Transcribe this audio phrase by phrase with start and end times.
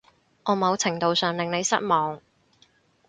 [0.45, 2.19] 我某程度上令你失望